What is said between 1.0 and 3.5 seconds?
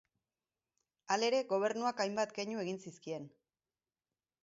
Halere, gobernuak hainbat keinu egin zizkien.